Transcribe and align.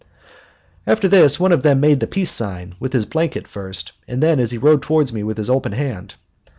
After 0.87 1.07
this 1.07 1.39
one 1.39 1.51
of 1.51 1.61
them 1.61 1.79
made 1.79 1.99
the 1.99 2.07
peace 2.07 2.31
sign, 2.31 2.73
with 2.79 2.91
his 2.91 3.05
blanket 3.05 3.47
first, 3.47 3.91
and 4.07 4.23
then, 4.23 4.39
as 4.39 4.49
he 4.49 4.57
rode 4.57 4.81
toward 4.81 5.13
me, 5.13 5.21
with 5.21 5.37
his 5.37 5.47
open 5.47 5.73
hand. 5.73 6.15